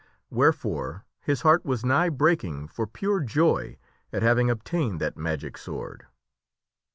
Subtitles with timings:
[0.31, 3.77] Wherefore his heart was nigh breaking for pure joy
[4.11, 6.07] at having obtained that magic sword.